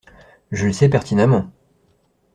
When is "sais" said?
0.73-0.89